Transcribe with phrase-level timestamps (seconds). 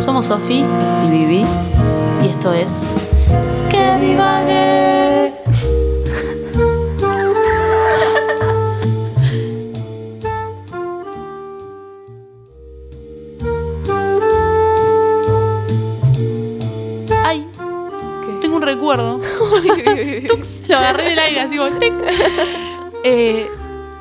[0.00, 0.64] Somos Sofi
[1.06, 1.44] Y viví.
[2.22, 2.94] y esto es.
[3.70, 5.32] ¡Que divague!
[17.24, 17.46] Ay,
[18.40, 19.20] tengo un recuerdo.
[20.28, 21.92] Tux, lo agarré en el aire así como tic.
[23.04, 23.48] Eh,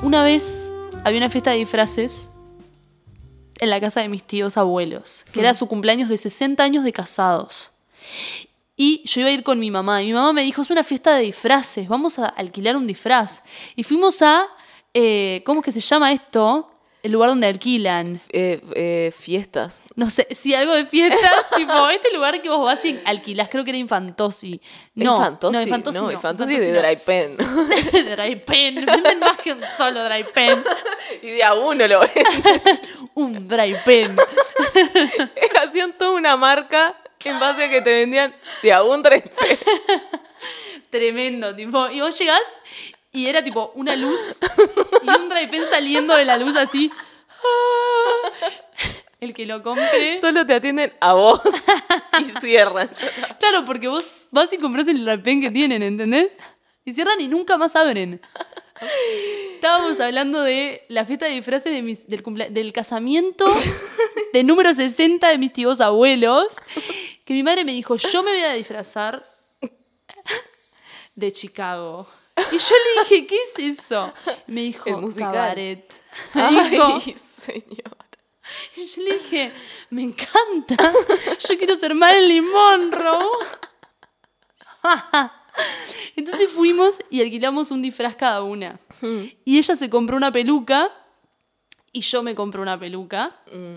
[0.04, 0.74] una vez
[1.04, 2.30] había una fiesta de disfraces
[3.60, 6.94] en la casa de mis tíos abuelos, que era su cumpleaños de 60 años de
[6.94, 7.72] casados.
[8.76, 10.02] Y yo iba a ir con mi mamá.
[10.02, 13.44] Y mi mamá me dijo, es una fiesta de disfraces, vamos a alquilar un disfraz.
[13.76, 14.48] Y fuimos a,
[14.94, 16.72] eh, ¿cómo es que se llama esto?
[17.02, 18.20] El lugar donde alquilan.
[18.30, 19.86] Eh, eh, fiestas.
[19.96, 23.64] No sé, si algo de fiestas, tipo, este lugar que vos vas y alquilás, creo
[23.64, 24.60] que era Infantosi.
[24.96, 25.58] No, Infantosi.
[25.58, 26.12] no, Infantosi no.
[26.12, 26.88] Infantosi Infantosi de no.
[26.88, 27.38] Dry Pen.
[27.92, 28.86] de dry pen.
[28.86, 30.62] Venden más que un solo dry pen.
[31.22, 32.80] y de a uno lo ven.
[33.20, 34.16] Un dry pen.
[35.62, 39.60] Hacían toda una marca en base a que te vendían de a un Dry Pen.
[40.90, 41.90] Tremendo, tipo.
[41.90, 42.42] Y vos llegás
[43.12, 44.40] y era tipo una luz
[45.04, 46.90] y un dry pen saliendo de la luz así.
[49.20, 50.18] El que lo compre.
[50.22, 51.42] Solo te atienden a vos
[52.22, 52.90] y cierran.
[53.38, 56.30] Claro, porque vos vas y compras el dry pen que tienen, ¿entendés?
[56.86, 58.22] Y cierran y nunca más abren.
[59.60, 63.44] Estábamos hablando de la fiesta de disfraces de mis- del, casamiento
[64.32, 66.56] de número 60 de mis tíos abuelos.
[67.26, 69.22] Que mi madre me dijo, yo me voy a disfrazar
[71.14, 72.08] de Chicago.
[72.54, 74.14] Y yo le dije, ¿qué es eso?
[74.48, 74.86] Y me dijo,
[75.18, 75.94] cabaret.
[76.34, 77.98] Me dijo, Ay, señor.
[78.78, 79.52] y yo le dije,
[79.90, 80.94] me encanta.
[81.50, 83.28] Yo quiero ser Marilyn Monroe.
[86.16, 88.80] Entonces fuimos y alquilamos un disfraz cada una.
[89.46, 90.90] Y ella se compró una peluca
[91.92, 93.36] y yo me compré una peluca.
[93.52, 93.76] Uy,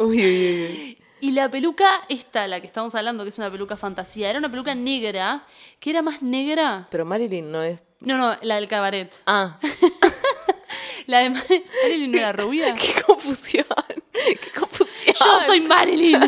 [0.00, 0.98] uy, uy, uy.
[1.20, 4.50] Y la peluca esta, la que estamos hablando, que es una peluca fantasía, era una
[4.50, 5.46] peluca negra,
[5.78, 6.88] que era más negra.
[6.90, 7.80] Pero Marilyn no es.
[8.00, 9.14] No, no, la del cabaret.
[9.26, 9.58] Ah,
[11.06, 11.44] La de Mar-
[11.82, 12.74] Marilyn no era rubia.
[12.80, 13.66] qué confusión.
[14.12, 15.14] Qué confusión.
[15.18, 16.20] Yo soy Marilyn.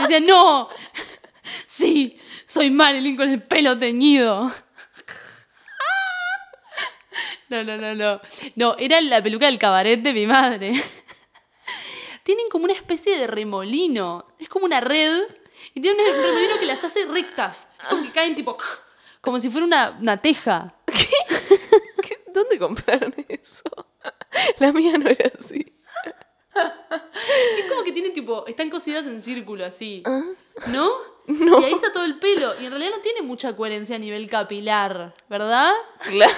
[0.00, 0.68] Decía, no.
[1.66, 4.50] Sí, soy Marilyn con el pelo teñido.
[7.48, 8.20] No, no, no, no.
[8.56, 10.72] No, era la peluca del cabaret de mi madre.
[12.22, 14.26] Tienen como una especie de remolino.
[14.38, 15.22] Es como una red.
[15.74, 17.68] Y tienen un remolino que las hace rectas.
[17.82, 18.56] Es como que caen tipo.
[19.20, 20.74] Como si fuera una, una teja.
[20.86, 22.24] ¿Qué?
[22.32, 23.62] ¿Dónde compraron eso?
[24.58, 25.74] La mía no era así.
[26.54, 28.46] Es como que tienen tipo.
[28.46, 30.02] Están cosidas en círculo así.
[30.68, 30.90] ¿No?
[31.26, 31.60] No.
[31.60, 32.54] Y ahí está todo el pelo.
[32.60, 35.72] Y en realidad no tiene mucha coherencia a nivel capilar, ¿verdad?
[36.00, 36.32] Claro.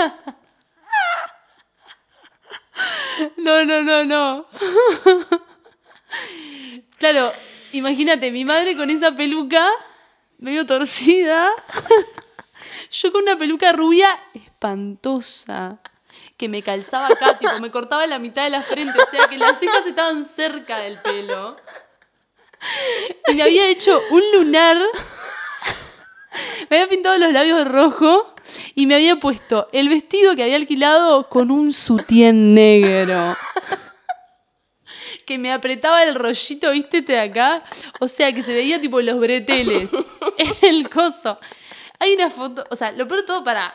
[3.36, 4.46] No, no, no, no.
[6.98, 7.32] Claro,
[7.72, 9.66] imagínate, mi madre con esa peluca
[10.38, 11.50] medio torcida.
[12.90, 15.78] Yo con una peluca rubia espantosa.
[16.36, 19.38] Que me calzaba acá, tipo, me cortaba la mitad de la frente, o sea que
[19.38, 21.56] las cejas estaban cerca del pelo.
[23.28, 24.76] Y me había hecho un lunar.
[26.70, 28.32] Me había pintado los labios de rojo
[28.76, 33.34] y me había puesto el vestido que había alquilado con un sutién negro.
[35.26, 37.64] Que me apretaba el rollito, viste, de acá.
[37.98, 39.90] O sea, que se veía tipo los breteles.
[40.62, 41.40] El coso.
[41.98, 43.74] Hay una foto, o sea, lo peor de todo para...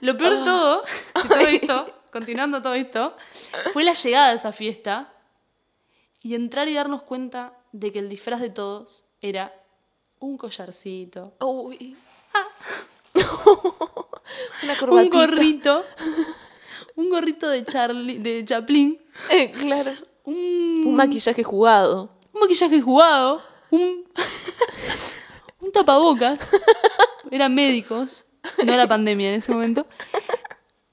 [0.00, 3.16] Lo peor de todo, de todo esto, continuando todo esto,
[3.72, 5.12] fue la llegada de esa fiesta
[6.22, 9.52] y entrar y darnos cuenta de que el disfraz de todos era
[10.20, 11.96] un collarcito, Uy.
[14.62, 15.16] Una un corbatita.
[15.18, 15.84] gorrito,
[16.96, 18.98] un gorrito de Charlie, de Chaplin,
[19.30, 19.90] Eh, claro.
[20.24, 22.10] un, Un maquillaje jugado.
[22.32, 24.04] un maquillaje jugado, un,
[25.60, 26.52] un tapabocas,
[27.30, 28.26] eran médicos,
[28.64, 29.86] no era pandemia en ese momento,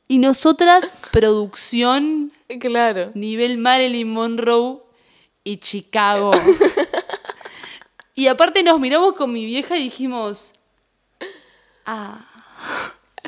[0.08, 3.12] y nosotras, producción, Claro.
[3.14, 4.80] nivel Marilyn Monroe
[5.44, 6.32] y Chicago.
[8.18, 10.54] Y aparte nos miramos con mi vieja y dijimos,
[11.86, 12.20] ah,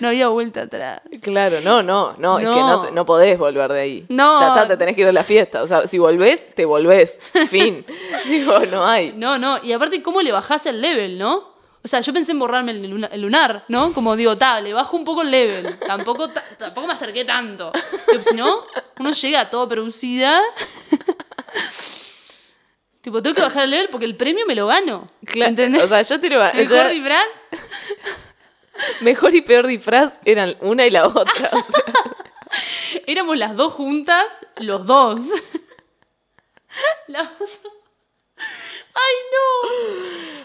[0.01, 1.01] no había vuelta atrás.
[1.21, 2.83] Claro, no, no, no, es que No.
[2.85, 4.05] no, no podés volver de ahí.
[4.09, 4.39] No.
[4.47, 5.61] Está, te tenés que ir a la fiesta.
[5.63, 7.19] O sea, si volvés, te volvés.
[7.49, 7.85] Fin.
[8.25, 9.13] Digo, no hay.
[9.13, 11.49] No, no, y aparte, ¿cómo le bajás el level, no?
[11.81, 13.93] O sea, yo pensé en borrarme el, luna- el lunar, ¿no?
[13.93, 15.79] Como digo, ta, le bajo un poco el level.
[15.79, 17.71] Tampoco, ta- tampoco me acerqué tanto.
[18.11, 18.63] Digo, si no,
[18.99, 20.41] uno llega todo producida.
[23.01, 25.09] Tipo, tengo que bajar el level porque el premio me lo gano.
[25.25, 25.83] Claro, ¿Entendés?
[25.83, 27.27] O sea, yo te lo Mejor ya- disfraz.
[29.01, 31.49] Mejor y peor disfraz eran una y la otra.
[31.51, 31.83] o sea.
[33.07, 35.21] Éramos las dos juntas, los dos.
[37.07, 37.21] La.
[38.93, 39.15] ¡Ay,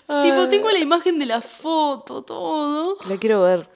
[0.09, 0.23] no!
[0.23, 2.97] Tipo, tengo la imagen de la foto, todo.
[3.07, 3.69] La quiero ver.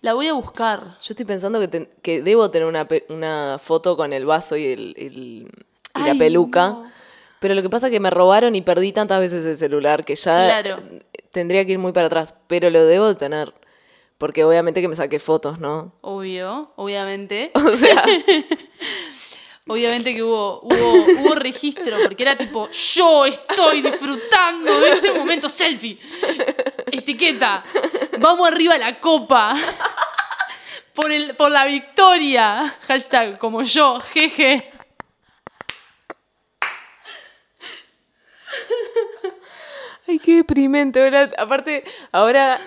[0.00, 0.96] La voy a buscar.
[1.00, 4.66] Yo estoy pensando que, ten- que debo tener una, una foto con el vaso y,
[4.66, 5.50] el, el-
[5.94, 6.68] y la peluca.
[6.68, 6.90] no.
[7.46, 10.16] Pero lo que pasa es que me robaron y perdí tantas veces el celular que
[10.16, 10.82] ya Claro.
[11.30, 12.34] tendría que ir muy para atrás.
[12.48, 13.54] Pero lo debo de tener.
[14.18, 15.92] Porque obviamente que me saqué fotos, ¿no?
[16.00, 17.52] Obvio, obviamente.
[17.64, 18.02] O sea,
[19.68, 25.48] Obviamente que hubo, hubo, hubo registro, porque era tipo, yo estoy disfrutando de este momento
[25.48, 25.98] selfie.
[26.90, 27.62] Etiqueta,
[28.18, 29.54] vamos arriba a la copa.
[30.94, 32.74] Por, el, por la victoria.
[32.88, 34.72] Hashtag como yo, jeje.
[40.16, 41.02] Ay, qué deprimente.
[41.02, 42.58] Ahora, aparte, ahora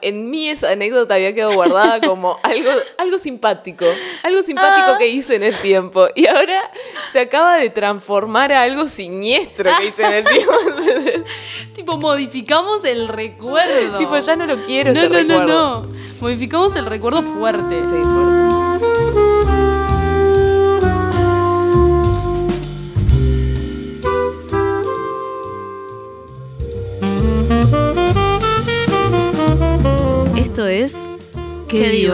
[0.00, 3.84] en mí esa anécdota había quedado guardada como algo, algo simpático.
[4.22, 4.98] Algo simpático Ah.
[4.98, 6.08] que hice en el tiempo.
[6.14, 6.70] Y ahora
[7.12, 10.52] se acaba de transformar a algo siniestro que hice en el tiempo.
[11.74, 13.98] Tipo, modificamos el recuerdo.
[13.98, 15.82] tipo, ya no lo quiero No, este no, no, recuerdo.
[15.82, 15.94] no.
[16.20, 17.84] Modificamos el recuerdo fuerte.
[17.84, 18.43] Sí, fuerte.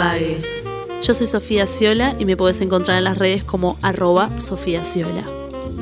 [0.00, 0.43] Divague.
[1.02, 5.25] Yo soy Sofía Ciola y me puedes encontrar en las redes como arroba Sofía Ciola.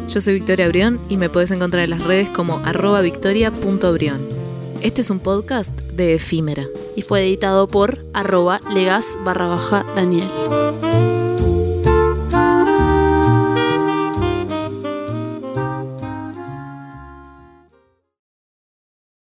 [0.09, 4.27] Yo soy Victoria Brión y me puedes encontrar en las redes como arroba victoria.brión.
[4.81, 6.67] Este es un podcast de Efímera.
[6.95, 10.29] Y fue editado por arroba legas barra baja Daniel.